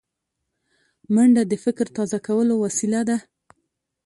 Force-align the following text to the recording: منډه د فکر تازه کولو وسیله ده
منډه 1.13 1.43
د 1.47 1.53
فکر 1.63 1.85
تازه 1.97 2.19
کولو 2.27 2.53
وسیله 2.65 3.01
ده 3.09 3.17